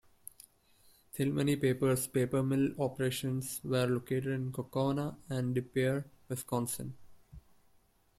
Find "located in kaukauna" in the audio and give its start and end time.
3.85-5.15